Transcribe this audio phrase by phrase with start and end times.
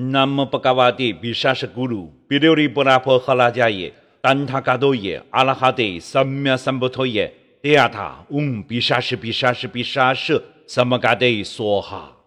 [0.00, 12.17] 南无布伽瓦帝比沙什古鲁比留里布拉婆诃拉加耶丹他嘎多耶阿拉哈帝三藐三菩提耶迭亚塔嗡比沙什比沙什比沙什萨摩嘎帝梭哈。